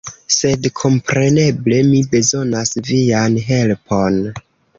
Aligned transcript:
Sed 0.35 0.63
kompreneble 0.79 1.77
mi 1.89 1.99
bezonas 2.15 2.73
vian 2.89 3.39
helpon! 3.53 4.21